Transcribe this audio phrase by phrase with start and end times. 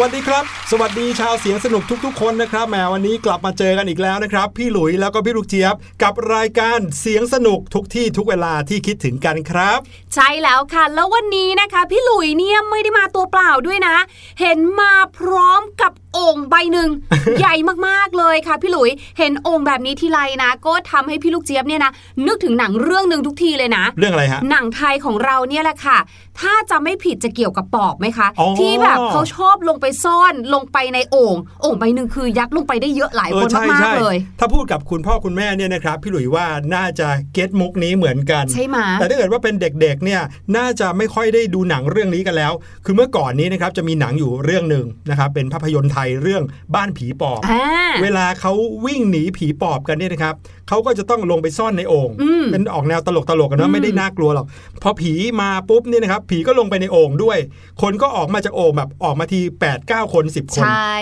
[0.00, 9.78] วัสดีครับ สวัสดีชาวเสียงสนุกทุก ๆ คนนะครับแหมวันนี้กลับมาเจอกันอีกแล้วนะครับ พี่หลุยแล้วก็พี่ลูกเจี๊ยบ กับรายการเสียงสนุกทุกที่ทุกเวลาที่คิดถึงกันครับ
[10.14, 13.96] ใช่แล้วค่ะ แล้ววันนี้นะคะ พี่หลุยเนี่ยไม่ได้มาตัวเปล่าด้วยนะ
[14.40, 16.90] เห็นมาพร้อมกับโอ่งใบหนึ่ง
[17.38, 17.54] ใหญ่
[17.88, 21.92] มากๆเลยค่ะ พี่หลุยเห็นโอ่งแบบนี้ทีไรนะ ก็ทำให้พี่ลูกเจี๊ยบเนี่ยนะ
[22.26, 25.98] นึกถึงหนังเรื่องหนึ่งทุกทีเลยนะ เรื่องอะไรฮะหนังไทยของเราเนี่ยแหละค่ะ
[26.40, 40.20] ถ้าจะไม่ผิดจะเกี่ยวกับปอบไหมคะอ๋อที่แบบเขาชอบลงไปซ่อนลงไปในโอ่งโอ่งใบหนึ่งคือยัดลงไปได้เยอะหลายเอคอนใช่มากใช่ๆเลย ถ้าพูดกับคุณพ่อคุณแม่เนี่ยนะครับพี่หลุยว่าน่าจะเก็ตมุกนี้เหมือนกันใช่ไหมแต่ถ้าเกิดว่าเป็นเด็กๆเนี่ย
[40.56, 42.52] น่าจะไม่ค่อยได้ดูหนังเรื่องนี้กันแล้ว
[42.84, 46.42] คือเมื่อก่อนนี้นะครับจะมีหนังอยู่เรื่องหนึ่งนะครับเป็นภาพยนตร์ไทยเรื่อง
[46.74, 47.64] บ้านผีปอบอ่า
[48.02, 48.52] เวลาเขา
[48.86, 50.34] วิ่งหนีผีปอบกันเนี่ยนะครับ
[50.68, 54.46] เขาก็จะต้องลงไปซ่อนในโอ่งอืมเป็นออกแนวตลกตลกๆกันอืนะมไม่ได้น่ากลัวหรอก
[54.82, 57.38] พอผีมาปุ๊บเนี่ยนะครับผีก็ลงไปในโอ่งด้วย
[57.82, 60.96] คนก็ออกมาจากโอ่งแบบออกมาที8 9คน 10 คน ใช่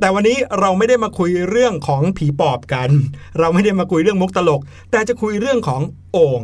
[0.00, 2.90] แต่วันนี้เราไม่ได้มาคุยเรื่องของผีปอบกัน
[3.40, 4.60] เราไม่ได้มาคุยเรื่องมุกตลก
[4.90, 5.80] แต่จะคุยเรื่องของ
[6.12, 6.40] โอ่ง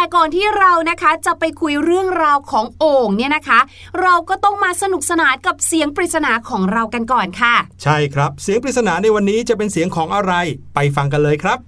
[0.00, 3.60] แต่ก่อนที่เรานะคะจะไปคุยเรื่องราวของโอ่งเนี่ยนะคะ
[4.02, 10.32] เราก็ต้องมาสนุกสนานกับเสียงปริศนาของเรากันก่อนค่ะ ใช่ครับ เสียงปริศนาในวันนี้จะเป็นเสียงของอะไร
[10.74, 11.58] ไปฟังกันเลยครับ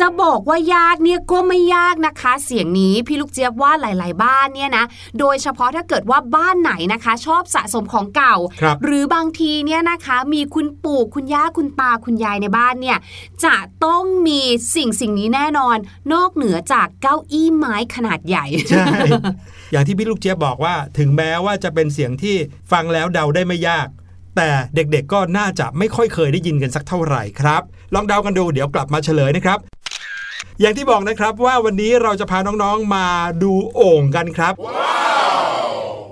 [0.00, 4.84] จะบอกว่ายากเนี่ยก็ไม่ยากนะคะ เสียงนี้พี่ลูกเจี๊ยบว่าหลาย ๆ บ้านเนี่ยนะ
[5.18, 12.98] โดยเฉพาะถ้าเกิดว่าบ้านไหนนะคะ ชอบสะสมของเก่าครับหรือบางทีเนี่ยนะคะมีคุณปู่คุณย่าคุณตาคุณยายในบ้านเนี่ย
[13.44, 14.40] จะต้องมี
[14.74, 15.76] สิ่งสิ่งนี้แน่นอน
[16.12, 18.86] นอกเหนือจากเก้าอี้ไม้ขนาดใหญ่ใช่
[19.72, 22.36] อย่างที่พี่ลูกเจี๊ยบบอกว่า ถึงแม้ว่าจะเป็นเสียงที่
[22.72, 23.88] ฟังแล้วเดาได้ไม่ยาก
[24.36, 27.62] แต่เด็กๆก็น่าจะไม่ค่อยเคยได้ยินกันสักเท่าไหร่ครับ
[27.94, 29.58] ลองเดากันดูเดี๋ยวกลับมาเฉลยนะครับ
[30.60, 33.06] อย่างที่บอกนะครับว่าวันนี้เราจะพาน้องๆมา
[33.42, 34.54] ดูโอ่งกันครับ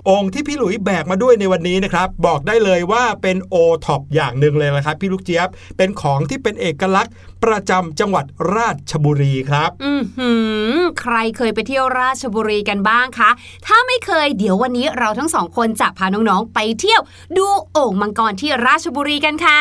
[0.06, 3.54] โอ่งที่พี่หลุยแบกมาด้วยในวันนี้นะครับ บอกได้เลยว่าเป็นโอ
[3.84, 7.12] ท็อปอย่างหนึ่งเลยละครับ พี่ลูกเจี๊ยบเป็นของที่เป็นเอกลักษณ์
[7.44, 8.24] ประจำจังหวัด
[8.54, 10.30] ราชบุรีครับ อือหื
[10.74, 13.30] อ ใครเคยไปเที่ยวราชบุรีกันบ้างคะ
[13.66, 17.00] ถ้าไม่เคยเดี๋ยววันนี้เราทั้งสองคนจะพาน้องๆไปเที่ยว
[17.36, 19.60] ดูโอ่งมังกรที่ราชบุรีกันค่ะ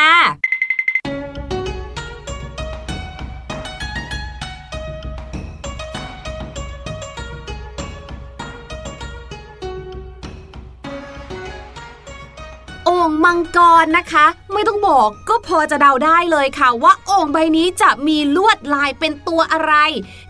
[13.26, 19.74] มังกรนะคะ ไม่ต้องบอกก็พอจะเดาได้เลยค่ะ ว่าโอ่งใบนี้จะมีลวดลายเป็นตัวอะไร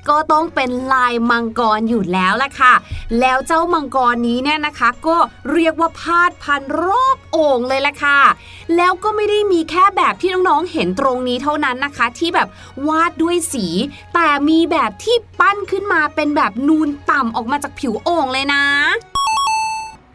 [0.10, 2.74] ก็ต้องเป็นลายมังกรอยู่แล้วล่ะค่ะ
[3.20, 5.18] แล้วเจ้ามังกรนี้เนี่ยนะคะ ก็
[5.52, 8.20] เรียกว่าพาดพันรอบโอ่งเลยล่ะค่ะ
[8.76, 12.48] แล้วก็ไม่ได้มีแค่แบบที่น้องๆเห็นตรงนี้เท่านั้นนะคะ ที่แบบ
[12.88, 13.66] วาดด้วยสี
[14.14, 18.64] แต่มีแบบที่ปั้นขึ้นมาเป็นแบบนูนต่ำออกมาจากผิวโอ่งเลยนะ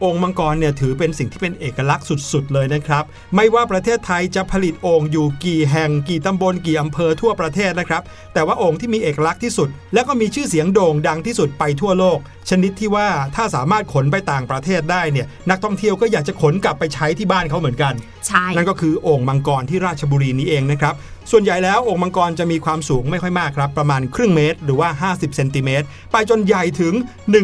[0.03, 3.03] องค์มังกรเนี่ยถือเป็นสิ่งที่เป็นเอกลักษณ์สุดๆเลยนะครับ
[3.35, 8.01] ไม่ว่าประเทศไทยจะผลิตโอ่งอยู่กี่แห่งกี่ตำบลกี่อำเภอทั่วประเทศนะครับ
[8.33, 12.19] แต่ว่าโอ่งที่มีเอกลักษณ์ที่สุด และก็มีชื่อเสียงโด่งดังที่สุดไปทั่วโลก
[12.49, 17.93] ชนิดที่ว่าถ้าสามารถขนไปต่างประเทศได้เนี่ยนักท่องเที่ยวก็อยากจะขนกลับไปใช้ที่บ้านเขาเหมือนกัน
[18.27, 20.95] ใช่นั่นก็คือโอ่งมังกรที่ราชบุรีนี้เองนะครับ
[21.31, 26.93] ส่วนใหญ่แล้วโอ่งมังกรจะมีความสูงไม่ค่อยมากครับ ประมาณครึ่งเมตร หรือว่า 50เซนติเมตรไปจนใหญ่ถึง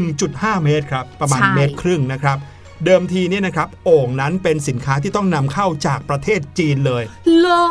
[0.08, 2.38] 1.5 เมตรครับ ประมาณเมตรครึ่งนะครับ
[2.86, 7.04] เดิมทีเนี่ยนะครับโอ่งนั้นเป็นสินค้าที่ต้องนำเข้าจากประเทศจีนเลย
[7.40, 7.66] หล่อ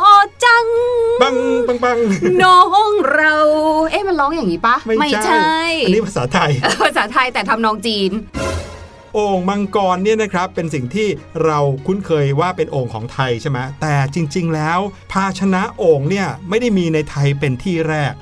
[0.44, 0.66] จัง
[1.22, 1.36] ปัง
[1.68, 1.98] ปังปัง
[2.42, 3.34] น้องเรา
[3.90, 6.50] เอ๊ะมันร้องอย่างนี้ปะไม่ใช่อันนี้ภาษาไทย
[6.84, 8.12] ภาษาไทยแต่ทำนองจีน
[9.14, 11.08] โอ่งมังกรเนี่ยนะครับเป็นสิ่งที่
[11.44, 14.78] เราคุ้นเคยว่าเป็นโอ่งของไทยใช่ไหมแต่จริง ๆ แล้ว
[15.12, 18.14] ภาชนะโอ่งเนี่ยไม่ได้มีในไทยเป็นที่แรก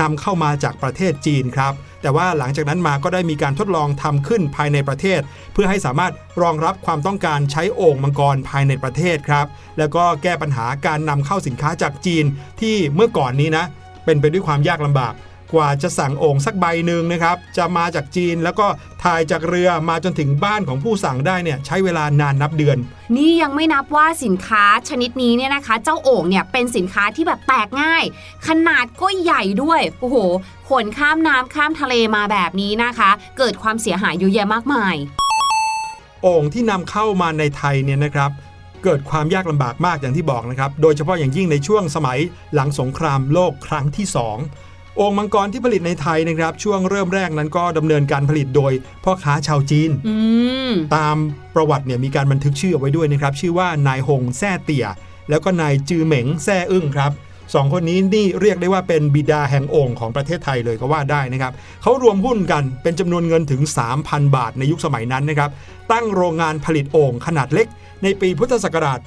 [0.00, 5.20] นำเข้ามาจากประเทศจีนครับ แต่ว่าหลังจากนั้นมาก็ได้มีการทดลองทำขึ้นภายในประเทศ
[5.52, 9.46] เพื่อให้สามารถรองรับความต้องการใช้โอ่งมังกรภายในประเทศครับ
[9.78, 12.24] แล้วก็แก้ปัญหาการนำเข้าสินค้าจากจีน
[12.60, 13.64] ที่เมื่อก่อนนี้นะ
[14.04, 15.14] เป็นไปด้วยความยากลำบาก
[15.54, 18.66] กว่าจะสั่งโอ่งสักใบหนึ่งนะครับ จะมาจากจีนแล้วก็
[19.04, 22.78] ถ่ายจากเรือมาจนถึงบ้านของผู้สั่งได้เนี่ยใช้เวลานานนับเดือน
[23.16, 28.04] นี่ยังไม่นับว่าสินค้าชนิดนี้เนี่ยนะคะ เจ้าโอ่งเนี่ยเป็นสินค้าที่แบบแตกง่าย
[28.46, 30.16] ขนาดก็ใหญ่ด้วยโอ้โห
[30.68, 34.94] ขนข้ามน้ำข้ามทะเลมาแบบนี้นะคะ เกิดความเสียหายเยอะแยะมากมาย
[36.22, 38.30] โอ่งที่นำเข้ามาในไทยเนี่ยนะครับ
[38.84, 42.18] เกิดความยากลำบากมากอย่างที่บอกนะครับ โดยเฉพาะอย่างยิ่งในช่วงสมัย
[42.54, 48.72] หลังสงครามโลกครั้งที่ 2 โอ่งมังกรที่ผลิตในไทยนะครับช่วงเริ่มแรกนั้นก็ดำเนินการผลิตโดย
[49.04, 50.14] พ่อค้าชาวจีนอื
[50.70, 51.16] มตาม
[51.54, 54.86] ประวัติเนี่ยมีการบันทึกชื่อเอาไว้ด้วยนะครับชื่อว่านายหงแซ่เตี่ย
[55.30, 57.12] แล้วก็นายจือเหม็งแซ่อึ้งครับ
[57.54, 63.62] สองคนนี้นี่เรียกได้ว่าเป็นบิดาแห่งโอ่งของประเทศไทยเลยก็ว่าได้นะครับเขารวมหุ้นกันเป็นจำนวนเงินถึง
[63.98, 65.50] 3,000 บาทในยุคสมัยนั้นนะครับ
[65.92, 67.66] ตั้งโรงงานผลิตโอ่งขนาดเล็ก
[68.02, 69.00] ในปีพุทธศักราช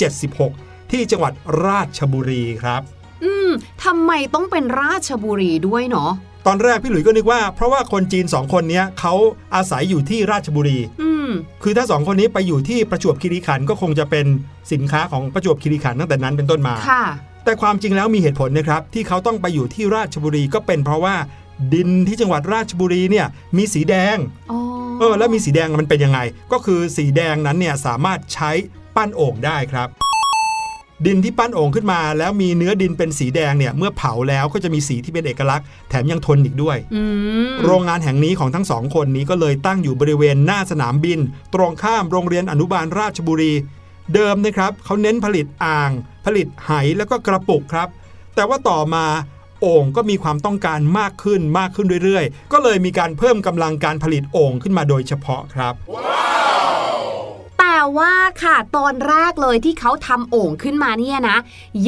[0.00, 1.32] 2476 ที่จังหวัด
[1.66, 2.82] ราชบุรีครับ
[3.24, 3.50] อืม
[3.84, 6.12] ทำไมต้องเป็นราชบุรีด้วยเนาะ
[6.46, 9.14] ตอนแรกพี่หลุยส์ก็นึกว่า เพราะว่าคนจีนสองคนเนี้ยเขา
[9.54, 11.30] อาศัยอยู่ที่ราชบุรีอืม
[11.62, 14.26] คือถ้าสองคนนี้ไปอยู่ที่ประจวบคีรีขันธ์ก็คงจะเป็น
[14.72, 17.04] สินค้าของประจวบคีรีขันธ์ตั้งแต่นั้นเป็นต้นมาค่ะ
[17.44, 21.14] แต่ความจริงแล้วมีเหตุผลนะครับที่เขาต้องไปอยู่ที่ราชบุรีก็เป็นเพราะว่า
[21.74, 24.16] ดินที่จังหวัดราชบุรีเนี่ยมีสีแดง
[24.52, 24.58] อ๋อ
[25.00, 26.18] เออแล้วมีสีแดงมันเป็นยังไง
[26.52, 28.50] ก็คือสีแดงนั้นเนี่ยสามารถใช้
[28.96, 29.88] ปั้นโอ่งได้ครับ
[31.06, 37.02] ดินที่ปั้นโอ่งขึ้นมา แล้วมีเนื้อดินเป็นสีแดงเนี่ยเมื่อเผาแล้วก็จะมีสีที่เป็นเอกลักษณ์แถมยังทนอีกด้วยอื
[37.46, 41.18] มโรงงานแห่งนี้ของทั้งสองคนนี้ก็เลยตั้งอยู่บริเวณหน้าสนามบิน
[41.54, 43.52] ตรงข้ามโรงเรียนอนุบาลราชบุรี
[44.14, 45.90] เดิมนะครับเขาเน้นผลิตอ่าง
[46.26, 47.88] ผลิตไหแล้วก็กระปุกครับ
[48.34, 49.04] แต่ว่าต่อมา
[49.60, 55.74] โอ่งก็มีความต้องการมากขึ้นมากขึ้นเรื่อยๆ ก็เลยมีการเพิ่มกำลังการผลิตโอ่งขึ้นมาโดยเฉพาะครับ
[57.60, 61.36] แต่ว่าค่ะตอนแรกเลยที่เขาทำโอ่งขึ้นมาเนี่ยนะ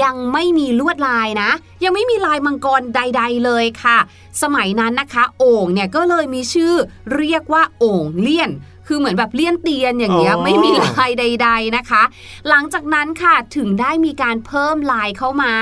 [0.02, 1.50] ยังไม่มีลวดลายนะ
[1.85, 3.99] ยังไม่มีลายมังกรใด ๆ เลยค่ะ
[4.43, 6.75] สมัยนั้นนะคะ โอ่งเนี่ยก็เลยมีชื่อ
[7.17, 8.50] เรียกว่าโอ่งเลี่ยน
[8.94, 12.02] คือเหมือนแบบเลี่ยนเตียนอย่างเงี้ยอ๋อไม่มีลายใด ๆนะคะ
[12.49, 15.52] หลังจากนั้นค่ะถึงได้มีการเพิ่มลายเข้ามา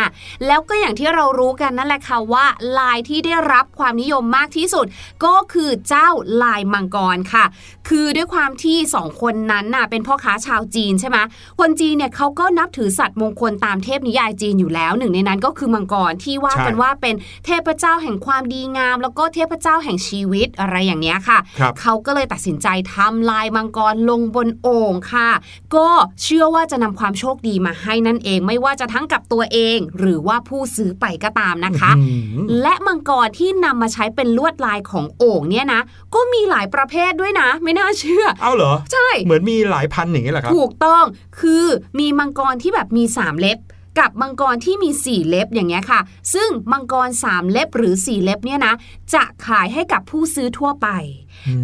[0.47, 2.47] แล้วก็อย่างที่เรารู้กันนั่นแหละค่ะว่า
[2.79, 4.87] ลายที่ได้รับความนิยมมากที่สุด
[5.25, 6.09] ก็คือเจ้า
[6.43, 7.45] ลายมังกรค่ะ
[7.89, 11.19] คือด้วยความที่สองคนนั้นน่ะเป็นพ่อค้าชาวจีนใช่ไหม
[11.61, 17.15] คนจีนเนี่ยเขาก็นับถือสัตว์มงคลตามเทพนิยายจีนอยู่แล้ว หนึ่งในนั้นก็คือมังกรที่ว่าใช่กันว่าเป็น
[17.47, 25.31] เทพเจ้าแห่งความดีงาม แล้วก็เทพเจ้าแห่งชีวิตอะไรอย่างเนี้ยค่ะครับเขาก็เลยตัดสินใจทำลายมังกรลงบนโอ่งค่ะ
[25.77, 25.89] ก็
[26.23, 32.03] เชื่อว่าจะนำความโชคดีมาให้นั่นเองไม่ว่าจะทั้งกับตัวเอง หรือว่าผู้ซื้อไปก็ตามนะคะอื
[32.43, 35.81] มและมังกรที่นำมาใช้เป็นลวดลายของโอ่งเนี่ยนะ
[36.15, 41.05] ก็มีหลายประเภทด้วยนะ ไม่น่าเชื่อ เอาเหรอ ใช่ เหมือนมีหลายพันอย่างนี้แหละครับ ถูกต้อง
[41.41, 41.67] คือ
[41.99, 43.59] มีมังกรที่แบบมี3เล็บ
[43.99, 46.01] กับมังกรที่มี 4 เล็บอย่างเงี้ยค่ะ
[46.35, 48.75] ซึ่งมังกร 3 เล็บหรือ 4 เล็บเนี่ยนะ
[49.15, 50.89] จะขายให้กับผู้ซื้อทั่วไป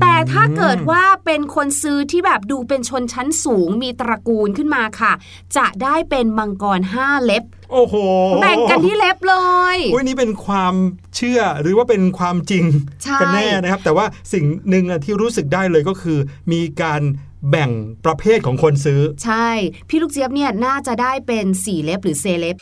[0.00, 5.12] แต่ถ้าเกิดว่าเป็นคนซื้อที่แบบดูเป็นชนชั้นสูงมีตระกูลขึ้นมาค่ะ
[5.56, 7.94] จะได้เป็นมังกร 5 เล็บโอ้โห
[8.40, 9.34] แบ่งกันที่เล็บเล
[9.76, 10.74] ยอุ้ยนี่เป็นความ
[11.16, 12.64] เชื่อหรือว่าเป็นความจริง
[13.02, 16.18] ใช่กันแน่นะครับ แต่ว่าสิ่งหนึ่งอะที่รู้สึกได้เลยก็คือ
[16.52, 17.02] มีการ
[17.50, 17.70] แบ่ง
[18.04, 19.48] ประเภทของคนซื้อ ใช่
[19.88, 22.56] พี่ลูกเจี๊ยบเนี่ยน่าจะได้เป็น4เล็บหรือเซเล็บ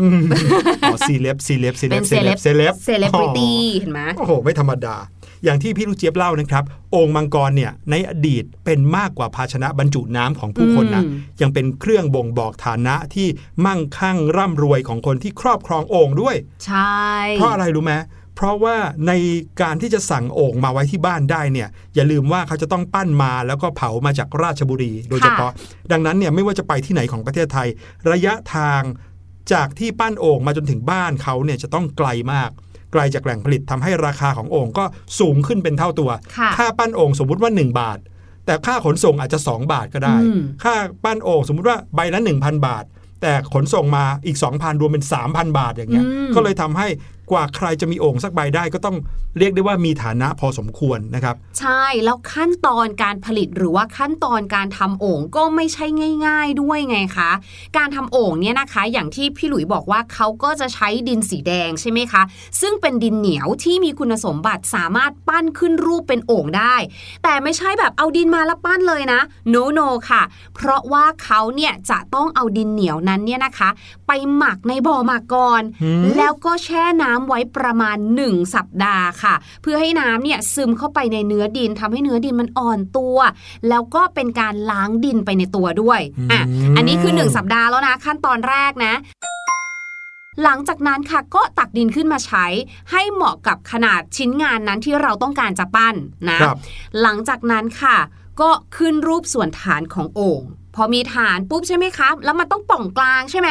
[0.00, 0.20] อืม
[0.82, 4.96] อ๋อซีเล็บซีเล็บซีเป็เล็บนเซเลบ celeb เซเลบเซเลบริตี้เห็นไหมโอ้โห ไม่ธรรมดา
[5.44, 6.64] อย่างที่พี่ลูกเจี๊ยบเล่านะครับ
[6.94, 13.28] องค์มังกรเนี่ยในอดีตเป็นมากกว่าภาชนะบรรจุน้ำของผู้คนนะอืมยังเป็นเครื่องบ่งบอกฐานะที่
[13.66, 17.00] มั่งคั่งร่ำรวยของคนที่ครอบครองโอ่งด้วย ใช่
[17.32, 17.92] เพราะอะไรรู้ไหม
[18.36, 18.76] เพราะว่า
[19.06, 19.12] ใน
[19.62, 25.52] การที่จะสั่งโอ่งมาไว้ที่บ้านได้เนี่ยอย่าลืมว่าเขาจะต้องปั้นมาแล้วก็เผามาจากราชบุรี โดยเฉพาะ
[25.92, 27.68] ดังนั้นเนี่ยไม่ว่าจะไปที่ไหนของประเทศไทย
[28.12, 28.82] ระยะทาง
[29.52, 32.50] จากที่ปั้นโอ่งมาจนถึงบ้านเขาเนี่ยจะต้องไกลมาก
[32.92, 34.84] ไกลจากแหล่งผลิตทำให้ราคาของโอ่งก็
[35.20, 37.98] สูงขึ้นเป็นเท่าตัวค่ะค่าปั้นโอ่งสมมุติว่า 1 บาท
[38.46, 40.74] แต่ค่าขนส่งอาจจะ 2 บาทก็ได้อืมค่า
[41.04, 42.84] ปั้นโอ่งสมมุติว่าใบละ1,000 บาท
[43.22, 46.88] แต่ขนส่งมาอีก 2,000 รวมเป็น 3,000 บาทอย่างเงี้ยอืมก็เลยทำให้
[47.30, 48.96] กว่าใครจะมีโอ่งสักใบได้ก็ต้อง
[49.38, 55.86] เรียกได้ว่ามีฐานะพอสมควรนะครับ ใช่แล้วขั้นตอนการผลิตหรือว่าขั้นตอนการทำโอ่งก็ไม่ใช่
[56.26, 57.30] ง่าย ๆ ด้วยไงคะ
[57.76, 62.22] การทำโอ่งเนี่ยนะคะ อย่างที่พี่หลุยบอกว่าเขาก็จะใช้ดินสีแดงใช่ไหมคะ
[62.60, 66.74] ซึ่งเป็นดินเหนียวที่มีคุณสมบัติสามารถปั้นขึ้นรูปเป็นโอ่งได้
[67.22, 69.20] แต่ไม่ใช่แบบเอาดินมาแล้วปั้นเลยนะ
[69.54, 70.22] no no ค่ะ
[70.54, 73.68] เพราะว่าเขาเนี่ยจะต้องเอาดินเหนียวนั้นเนี่ยนะคะ
[74.06, 83.18] ไปหมักในบ่อหมักก่อนหืมแล้วก็แช่น้ำไว้ประมาณ 1 สัปดาห์ค่ะ เพื่อให้น้ำเนี่ยซึมเข้าไปในเนื้อดินทำให้เนื้อดินมันอ่อนตัว
[83.68, 86.00] แล้วก็เป็นการล้างดินไปในตัวด้วย
[86.32, 88.94] อะอืมอันนี้คือ 1 สัปดาห์แล้วนะขั้นตอนแรกนะ
[90.42, 92.46] หลังจากนั้นค่ะก็ตักดินขึ้นมาใช้
[92.92, 95.94] ให้เหมาะกับขนาดชิ้นงานนั้นที่เราต้องการจะปั้น
[96.30, 96.56] นะครับ
[97.02, 97.96] หลังจากนั้นค่ะ
[98.40, 100.42] ก็ขึ้นรูปส่วนฐานของโอ่ง
[100.76, 103.48] พอมีฐานปุ๊บใช่ไหมครับแล้วมันต้องป่องกลางใช่ไหม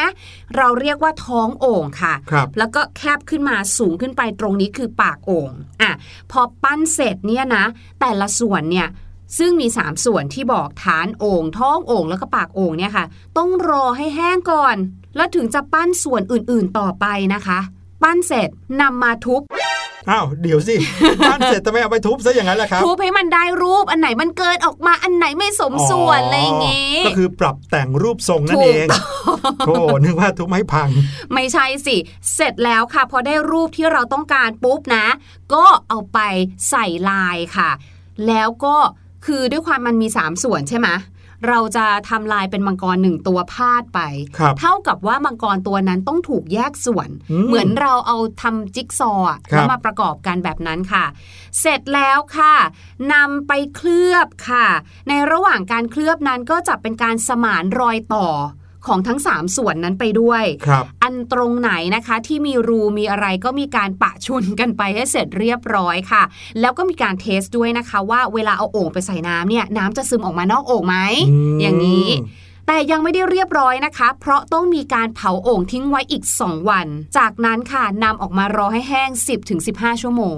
[0.58, 5.50] เราเรียกว่าท้องโอ่งค่ะครับแล้วก็แคบขึ้นมาสูงขึ้นไปตรงนี้คือปากโอ่ง
[5.82, 5.91] อะ
[6.32, 7.63] พอปั้นเสร็จเนี่ยนะ
[8.01, 8.88] แต่ละส่วนเนี่ย
[9.38, 13.05] ซึ่งมี 3 ส่วนที่บอกฐานโอ่งท้องโอ่งแล้วก็ปากโอ่งเนี่ยค่ะ
[13.38, 14.77] ต้องรอให้แห้งก่อน
[15.15, 17.60] แล้วถึงจะปั้นส่วนอื่นๆต่อไปนะคะ
[18.03, 18.50] ปั้นเสร็จ
[18.82, 19.41] นำมาทุบ
[20.09, 20.75] อ้าวเดี๋ยวสิ
[21.27, 28.89] บ้านเสร็จทำไมเอาไปทุบซะอย่างนั้นล่ะครับทุบให้มันได้รูปอันไหนมันเกินออกมาอันไหนไม่สมส่วนอะไรอย่างงี้ก็คือปรับแต่งรูปทรงนั่นถูเอกง
[29.67, 30.89] โอ้นึกว่าทุบให้พัง
[31.33, 31.95] ไม่ใช่สิ
[32.35, 35.05] เสร็จแล้วค่ะ พอได้รูปที่เราต้องการปุ๊บนะ
[35.53, 36.19] ก็เอาไป
[36.69, 37.69] ใส่ลายค่ะ
[38.27, 38.75] แล้วก็
[39.25, 40.88] คือด้วยความมันมี 3 ส่วนใช่ไหม
[41.48, 44.00] เราจะทำลายเป็นมังกรหนึ่งตัวพาดไป
[44.38, 51.06] ครับเท่ากับว่ามังกรตัวนั้นต้องถูกแยกส่วนอืมเหมือนเราเอาทำจิ๊กซอว์อะครับแล้วมาประกอบกันแบบนั้นค่ะ
[51.60, 52.56] เสร็จแล้วค่ะ
[53.13, 54.68] นำไปเคลือบค่ะ
[55.10, 58.27] ในระหว่างการเคลือบนั้นก็จะเป็นการสมานรอยต่อ
[58.88, 66.24] ของทั้ง 3 ส่วนนั้นไปด้วยครับอันตรงไหนนะคะที่มีรูมีอะไรก็มีการปะชุนกันไปให้เสร็จเรียบร้อยค่ะ
[66.60, 70.98] แล้วก็มีการเทสด้วยนะคะว่าเวลาเอาโอ่งไปใส่น้ำเนี่ยน้ำจะซึมออกมานอกโอ่งไหม
[71.56, 72.08] มอย่างนี้
[72.68, 76.88] แต่ยังไม่ได้เรียบร้อยนะคะ เพราะต้องมีการเผาโอ่งทิ้งไว้อีก 2 วัน
[77.18, 79.10] จากนั้นค่ะนำออกมารอให้แห้ง
[79.56, 80.38] 10-15 ชั่วโมง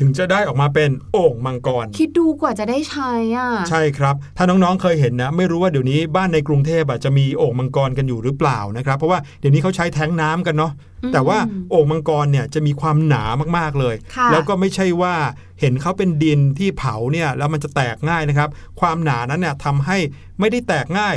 [0.00, 10.72] ถึงจะได้ออกมาเป็นโอ่งมังกร คิดดูกว่าจะได้ใช้อะ ใช่ครับ ถ้าน้องๆเคยเห็นนะ ไม่รู้ว่าเดี๋ยวนี้บ้านในกรุงเทพอะจะมีโอ่งมังกรกันอยู่หรือเปล่านะครับ เพราะว่าเดี๋ยวนี้เขาใช้แท้งน้ำกันเนาะ
[11.04, 11.38] อืมแต่ว่า
[11.70, 13.24] โอ่งมังกรเนี่ยจะมีความหนา
[13.56, 15.14] มากๆเลยค่ะแล้วก็ไม่ใช่ว่า
[15.60, 18.48] เห็นเขาเป็นดินที่เผาเนี่ยแล้วมันจะแตกง่ายนะครับ
[18.80, 19.98] ความหนานั้นเนี่ยทำให้
[20.40, 21.16] ไม่ได้แตกง่าย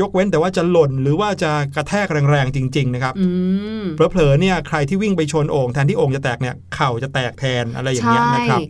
[0.00, 3.28] ยกเว้นแต่ว่าจะหล่นหรือว่าจะกระแทกแรงๆจริง ๆ นะครับอื
[3.82, 8.60] มเผลอๆเนี่ยใครที่วิ่งไปชนโอ่งแทนที่โอ่งจะแตกเนี่ยเข่าจะแตกแทนอะไรอย่างเงี้ยนะครับ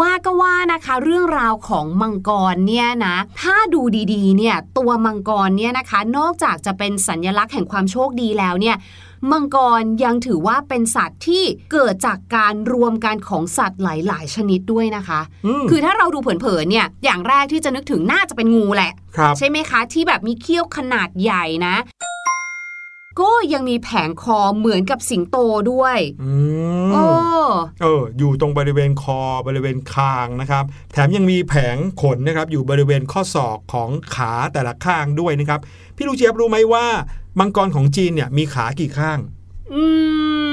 [0.00, 8.76] ว่าก็ว่านะคะเรื่องราวของมังกรเนี่ยนะถ้าดูดีๆเนี่ยตัวมังกรเนี่ยนะคะ นอกจากจะเป็นสัญลักษณ์แห่งความโชคดีแล้วเนี่ย
[9.30, 21.76] มังกรยังถือว่าเป็นสัตว์ที่เกิดจากการรวมกันของสัตว์หลาย ๆ ชนิดด้วยนะคะอืมคือถ้าเราดูเผินๆเนี่ยอย่างแรกที่จะนึกถึงน่าจะเป็นงูแหละครับใช่ไหมคะ ที่แบบมีเขี้ยวขนาดใหญ่นะ
[23.20, 25.36] ก็ยังมีแผงคอเหมือนกับสิงโต
[25.72, 26.32] ด้วยอื
[26.88, 27.04] มโอ้
[27.82, 35.60] เออ อยู่ตรงบริเวณคอบริเวณคางนะครับ แถมยังมีแผงขนนะครับ อยู่บริเวณข้อศอกของขาแต่ละข้างด้วยนะครับ
[35.96, 36.86] พี่ลูกเจี๊ยบรู้ไหมว่า
[37.38, 39.18] มังกรของจีนเนี่ยมีขากี่ข้าง
[39.72, 39.82] อื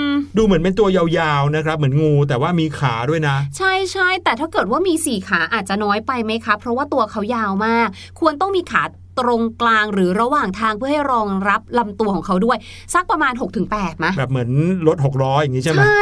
[0.09, 7.87] มดูเหมือนเป็นตัวยาวๆนะครับ เหมือนงูแต่ว่ามีขาด้วยนะ ใช่ใช่แต่ถ้าเกิดว่ามีสี่ขาอาจจะน้อยไปไหมคะเพราะว่าตัวเขายาวมาก
[8.19, 8.83] ควรต้องมีขา
[9.19, 12.57] ตรงกลางหรือระหว่างทางเพื่อให้รองรับลำตัวของเขาด้วย
[12.93, 13.33] สักประมาณ
[13.67, 14.49] 6-8มะแบบเหมือน
[14.87, 16.01] รถหกล้ออย่างนี้ใช่ไหมใช่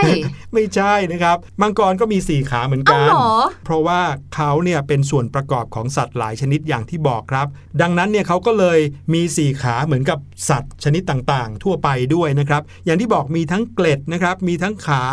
[0.53, 3.33] ไม่ใช่นะครับ มังกรก็มีสี่ขาเหมือนเอากันเหรอ
[3.65, 4.01] เพราะว่า
[4.35, 7.47] เขาเนี่ยเป็นส่วนประกอบของสัตว์หลายชนิดอย่างที่บอกครับ
[7.81, 8.79] ดังนั้นเนี่ยเขาก็เลย
[9.13, 10.19] มีสี่ขาเหมือนกับ
[10.49, 15.05] สัตว์ชนิดต่างๆ ทั่วไปด้วยนะครับ อย่างที่บอกมีทั้งเกล็ดนะครับ มีทั้งขา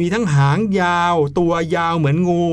[0.00, 2.44] มีทั้งหางยาว ตัวยาวเหมือนงู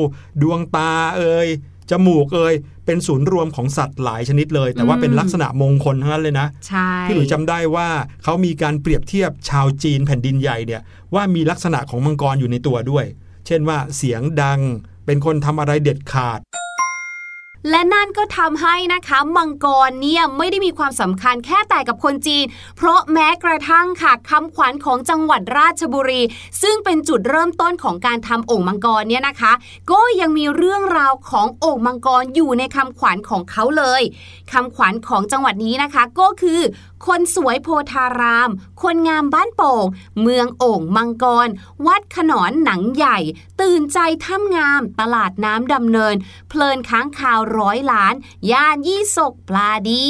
[0.42, 1.48] ดวงตาเอ่ย
[1.92, 7.88] จมูกเอ่ยเป็นศูนย์รวมของสัตว์หลายชนิดเลย แต่ว่าเป็นลักษณะมงคลทั้งนั้นเลยนะใช่พี่หลุยจำได้ว่า
[8.24, 10.82] เขามีการเปรียบเทียบชาวจีนแผ่นดินใหญ่เนี่ย
[11.14, 13.06] ว่ามีลักษณะของมังกรอยู่ในตัวด้วย
[13.48, 14.60] เช่นว่าเสียงดัง
[15.06, 16.40] เป็นคนทำอะไรเด็ดขาด
[17.70, 22.46] และนั่นก็ทำให้นะคะมังกรเนี่ยไม่ได้มีความสำคัญแค่แต่กับคนจีน
[22.78, 26.22] เพราะแม้กระทั่งค่ะคำขวัญของจังหวัดราชบุรี
[26.62, 29.54] ซึ่งเป็นจุดเริ่มต้นของการทำโอ่งมังกรเนี่ยนะคะ
[29.92, 34.02] ก็ยังมีเรื่องราวของโอ่งมังกรอยู่ในคำขวัญของเขาเลย
[34.52, 36.62] คำขวัญของจังหวัดนี้นะคะ ก็คือ
[37.08, 38.50] คนสวยโพธาราม
[38.84, 39.86] คนงามบ้านโป่ง
[40.22, 41.48] เมืองโอ่งมังกร
[41.88, 43.18] วัดขนอนหนังใหญ่
[43.62, 46.16] ตื่นใจถ้ำงาม ตลาดน้ำดำเนิน
[46.50, 48.14] เพลินค้างคาวร้อยล้าน
[48.52, 50.10] ย่านยี่สกปลาดี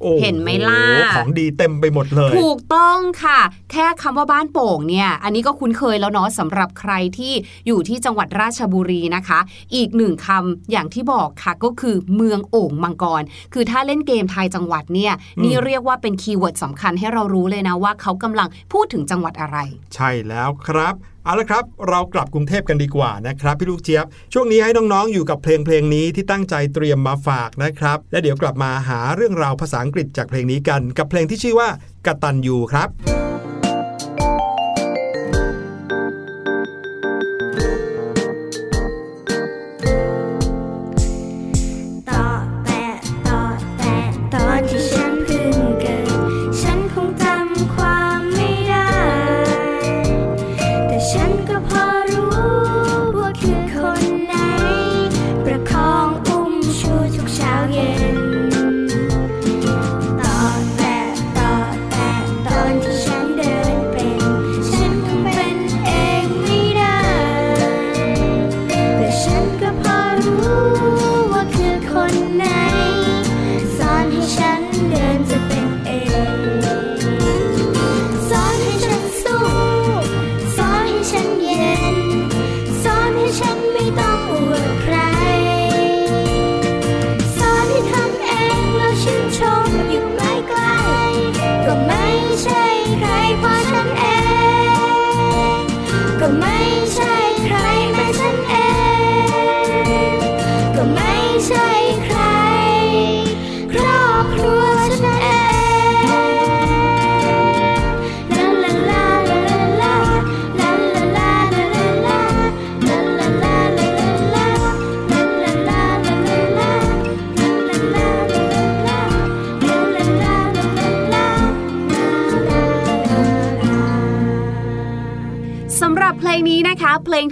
[0.00, 0.82] โอ้เห็นไหมล่ะ
[1.16, 3.40] ของดีเต็มไปหมดเลย ถูกต้องค่ะ
[3.72, 7.32] แค่คำว่าบ้านโป่งเนี่ย อันนี้ก็คุ้นเคยแล้วเนาะสำหรับใครที่
[7.66, 9.38] อยู่ที่จังหวัดราชบุรีนะคะ
[9.74, 19.58] อีกหนึ่งคำอย่างที่บอกค่ะก็คือเมืองโอ่งมังกร คือถ้าเล่นเกมทายจังหวัดเนี่ยอืมนี่เรียกว่าเป็น keyword สำคัญให้เรารู้เลยนะว่าเขากำลังพูดถึงจังหวัดอะไร
[19.94, 20.94] ใช่แล้วครับ
[21.24, 31.68] เอาละครับ เรากลับกรุงเทพกันดีกว่านะครับ พี่ลูกเจี๊ยบ ช่วงนี้ให้น้องๆอยู่กับเพลงเพลงนี้ที่ตั้งใจเตรียมมาฝากนะครับ และเดี๋ยวกลับมาหาเรื่องราวภาษาอังกฤษจากเพลงนี้กัน กับเพลงที่ชื่อว่า
[32.06, 33.29] กตัญญูครับ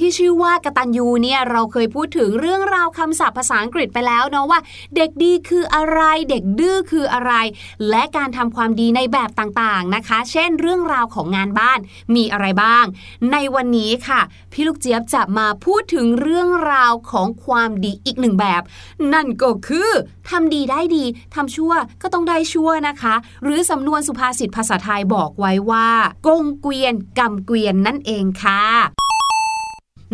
[0.03, 4.61] ที่ชื่อว่ากตัญญูเนี่ยเราเคยพูดถึงเรื่องราวคำศัพท์ภาษาอังกฤษไปแล้วเนาะว่า
[4.97, 7.33] เด็กดีคืออะไร เด็กดื้อคืออะไร
[7.91, 11.79] และการทำความดีในแบบต่างๆนะคะ เช่น เรื่องราวของงานบ้าน
[12.15, 12.85] มีอะไรบ้าง
[13.33, 14.21] ในวันนี้ค่ะ
[14.53, 18.63] พี่ลูกเจี๊ยบจะมาพูดถึงเรื่องราวของความดีอีกหนึ่งแบบ
[19.15, 19.91] นั่นก็คือ
[20.31, 25.89] ทำดีได้ดีทำชั่วก็ต้องได้ชั่วนะคะ หรือสำนวนสุภาษิตภาษาไทยบอกไว้ว่า
[26.27, 28.98] กงเกวียนกำเกวียนนั่นเองค่ะ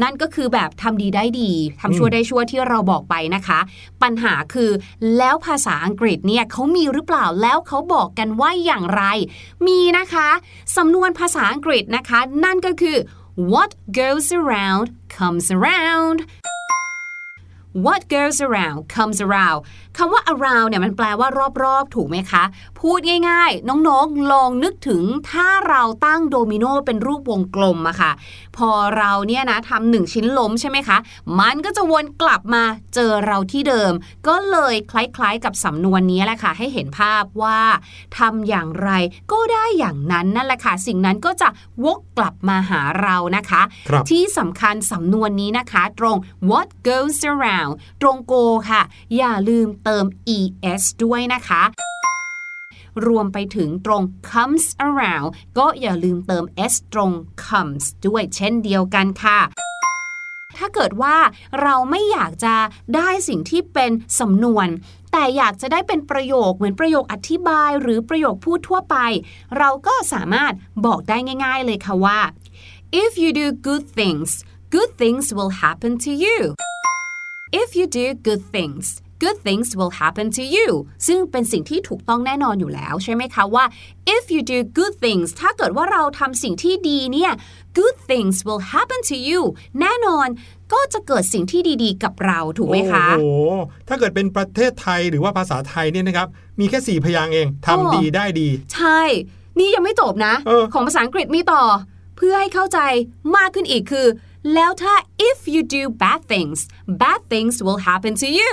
[0.03, 3.61] นั่นก็คือแบบทำดีได้ดีทำชั่วได้ชั่วที่เราบอกไปนะคะ
[4.03, 4.71] ปัญหาคือ
[5.17, 9.03] แล้วภาษาอังกฤษเนี่ยเขามีหรือเปล่าแล้วเขาบอกกันว่าอย่างไร
[9.67, 10.29] มีนะคะ
[10.77, 12.97] สำนวนภาษาอังกฤษนะคะ นั่นก็คือ
[13.53, 16.19] what goes around comes around
[17.87, 19.61] What goes around comes around
[19.99, 21.29] คำว่า around เนี่ยมันแปลว่า
[21.63, 22.45] รอบๆ ถูกไหมคะ
[22.81, 28.13] พูดง่ายๆ น้องๆ ลองนึกถึงถ้าเราตั้งโดมิโนเป็นรูปวงกลมอะค่ะ
[28.57, 30.99] พอเราเนี่ยนะทำหนึ่งชิ้นล้มใช่ไหมคะ
[31.41, 32.63] มันก็จะวนกลับมา
[32.95, 33.93] เจอเราที่เดิม
[34.29, 37.61] ก็เลยคล้ายๆ กับสำนวนนี้แหละค่ะ ให้เห็นภาพว่า
[38.19, 38.91] ทำอย่างไร
[39.33, 41.49] ก็ได้อย่างนั้นนั่นแหละค่ะ สิ่งนั้นก็จะ
[41.85, 46.17] วกกลับมาหาเรานะคะครับที่สำคัญสำนวนนี้นะคะ ตรง
[46.51, 48.83] what goes around ตรง go ค่ะ
[49.17, 50.05] อย่าลืมเติม
[50.73, 51.63] es ด้วยนะคะ
[53.07, 57.11] รวมไปถึงตรง comes around ก็อย่าลืมเติม s ตรง
[57.47, 59.41] comes ด้วยเช่นเดียวกันค่ะ
[60.57, 61.17] ถ้าเกิดว่า
[61.63, 62.55] เราไม่อยากจะ
[62.97, 64.69] ได้สิ่งที่เป็นสำนวน
[65.13, 68.97] แต่อยากจะได้เป็นประโยคเหมือนประโยคอธิบาย หรือประโยคพูดทั่วไป
[69.59, 70.53] เราก็สามารถ
[70.85, 72.21] บอกได้ง่าย ๆ เลยค่ะว่า
[73.03, 74.31] if you do good things
[74.75, 76.39] good things will happen to you
[77.61, 78.87] if you do good things
[79.25, 80.69] good things will happen to you
[81.07, 83.65] ซึ่งเป็นสิ่งที่ถูกต้องแน่นอนอยู่แล้วใช่ไหมคะว่า
[84.17, 87.33] if you do good things ถ้าเกิดว่าเราทำสิ่งที่ดีเนี่ย
[87.79, 89.41] good things will happen to you
[89.81, 90.29] แน่นอน
[90.73, 93.53] ก็จะเกิดสิ่งที่ดีๆ กับเราถูกไหมคะ โอ้โห
[93.89, 96.29] ถ้าเกิดเป็นประเทศไทยหรือว่าภาษาไทยเนี่ยนะครับ
[96.61, 99.01] มีแค่สี่พยางค์เองทำดีได้ดี ใช่
[99.59, 101.63] นี่ยังไม่จบนะเออของภาษาอังกฤษมีต่อ
[102.17, 102.79] เพื่อให้เข้าใจ
[103.37, 104.07] มากขึ้นอีกคือ
[104.55, 104.95] แล้วถ้า
[105.31, 106.59] if you do bad things
[107.03, 108.53] bad things will happen to you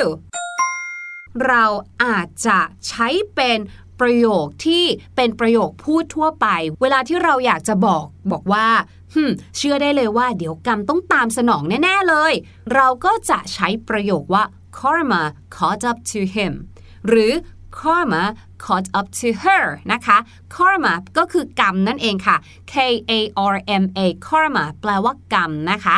[1.48, 1.65] เรา
[2.04, 3.60] อาจจะใช้เป็น
[4.00, 6.48] ประโยคที่เป็นประโยคพูดทั่วไป
[6.82, 8.67] เวลาที่เราอยากจะบอกบอกว่า
[9.13, 12.34] ฮึมเชื่อได้เลยว่าเดี๋ยวกรรมต้องตามสนองแน่ ๆ เลย
[12.74, 14.44] เราก็จะใช้ประโยคว่า
[14.80, 15.24] karma
[15.56, 16.54] caught up to him
[17.08, 17.32] หรือ
[17.80, 18.24] karma
[18.63, 20.17] caught up to her นะคะ
[20.56, 22.38] karma ก็คือกรรมนั่นเองค่ะ
[22.74, 22.76] K
[23.12, 23.13] A
[23.54, 25.96] R M A karma แปลว่ากรรมนะคะ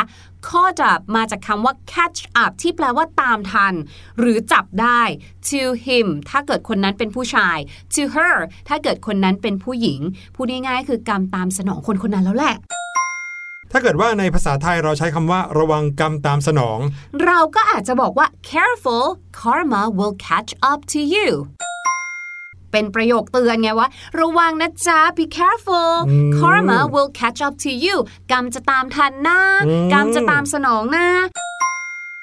[0.48, 3.74] caught up มาจากคำว่า catch up ที่แปลว่าตามทัน
[4.18, 5.02] หรือจับได้
[5.48, 7.58] to him ถ้าเกิดคนนั้นเป็นผู้ชาย
[7.94, 8.36] to her
[8.68, 10.00] ถ้าเกิดคนนั้นเป็นผู้หญิง
[10.34, 12.56] พูดง่ายๆคือกรรมตามสนองคนคนนั้นแล้วแหละ
[13.72, 16.78] ถ้าเกิดว่าในภาษาไทยเราใช้คำว่า ระวังกรรมตามสนอง
[17.24, 19.06] เราก็อาจจะบอกว่า careful
[19.40, 21.28] karma will catch up to you
[22.74, 23.88] เป็นประโยคเตือนไงว่า
[24.20, 27.96] ระวังนะจ๊ะ be careful อืม karma will catch up to you
[28.30, 31.08] กรรมจะตามทันนะอืมกรรมจะตามสนองนะ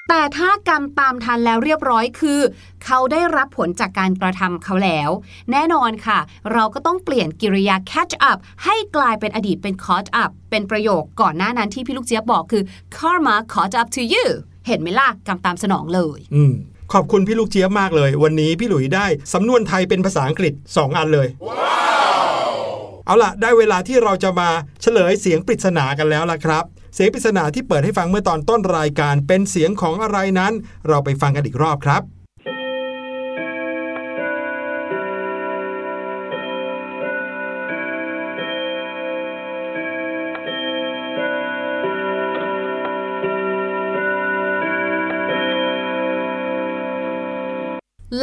[0.08, 2.40] แต่ถ้ากรรมตามทันแล้วเรียบร้อยคือ
[2.84, 5.10] เขาได้รับผลจากการกระทำเขาแล้ว
[5.52, 6.18] แน่นอนค่ะ
[6.52, 12.62] เราก็ต้องเปลี่ยนกิริยา catch up ให้กลายเป็นอดีตเป็น caught up เป็นประโยคก่อนหน้านั้นที่พี่ลูกเจี๊ยบบอกคือ
[12.96, 14.26] karma caught up to you
[14.66, 16.54] เห็นไหมล่ะกรรมตามสนองเลย อืม
[16.92, 21.28] ขอบคุณพี่ลูกเจี๊ยบมากเลย วันนี้พี่หลุยได้สำนวนไทยเป็นภาษาอังกฤษ 2 อันเลย
[23.06, 24.48] เอาล่ะ ได้เวลาที่เราจะมา
[24.82, 30.52] เฉลยเสียงปริศนากันแล้วล่ะครับ เสียงปริศนาที่เปิดให้ฟังเมื่อตอนต้นรายการเป็นเสียงของอะไรนั้น
[30.88, 32.02] เราไปฟังกันอีกรอบครับ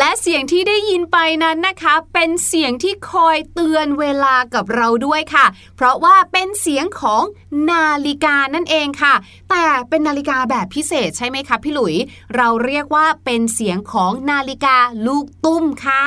[0.09, 5.45] และเสียงที่ได้ยินไปนั้นนะคะ เป็นเสียงที่คอยเตือนเวลากับเราด้วยค่ะ
[5.75, 7.23] เพราะว่าเป็นเสียงของ
[7.71, 9.13] นาฬิกานั่นเองค่ะ
[9.49, 11.95] แต่เป็นนาฬิกาแบบพิเศษใช่ไหมคะพี่หลุย
[12.35, 16.03] เราเรียกว่าเป็นเสียงของนาฬิกาลูกตุ้มค่ะ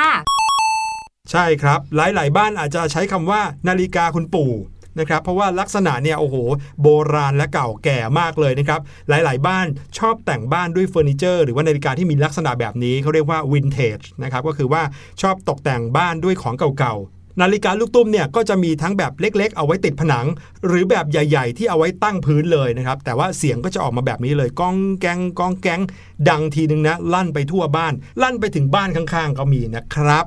[1.30, 4.52] ใช่ครับ หลาย ๆ บ้านอาจจะใช้คำว่า นาฬิกาคุณปู่
[4.98, 6.36] นะครับเพราะว่าลักษณะเนี่ยโอ้โห
[6.82, 9.66] โบราณและเก่าแก่มากเลยนะครับหลาย ๆ บ้าน
[9.98, 14.82] ชอบแต่งบ้านด้วยเฟอร์นิเจอร์หรือว่านาฬิกาที่มีลักษณะแบบนี้เขาเรียกว่าวินเทจนะครับก็คือว่า
[15.22, 20.26] ชอบตกแต่งบ้านด้วยของเก่าๆนาฬิกาลูกตุ้มเนี่ยก็จะมีทั้งแบบเล็กๆ เอาไว้ติดผนัง
[20.66, 25.80] หรือแบบใหญ่ ๆ ที่เอาไว้ตั้งพื้นเลยนะครับ แต่ว่าเสียงก็จะออกมาแบบนี้เลยก้องแกงก้องแกง
[26.28, 30.24] ดังทีนึงนะ ลั่นไปทั่วบ้าน ลั่นไปถึงบ้านข้างๆ ก็มีนะครับ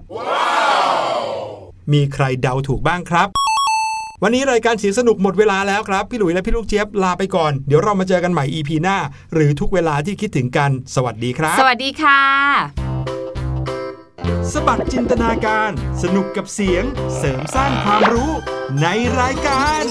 [1.93, 3.44] มีใครเดาถูกบ้างครับ
[4.27, 8.97] วันนี้รายการเสียงสนุกหมดเวลาแล้วครับ พี่หลุยและพี่ลูกเจี๊ยบลาไปก่อน เดี๋ยวเรามาเจอกันใหม่ EP หน้า
[9.33, 12.21] หรือทุกเวลาที่คิดถึงกัน สวัสดีครับ สวัสดีค่ะ
[14.53, 15.71] สบัดจินตนาการ
[16.03, 16.83] สนุกกับเสียง
[17.17, 18.31] เสริมสร้างความรู้
[18.81, 18.88] ใน
[19.19, 19.83] รายการ